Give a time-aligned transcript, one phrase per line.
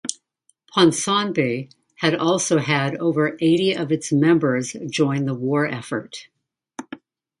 [0.73, 6.27] Ponsonby had also had over eighty of its members join the war effort.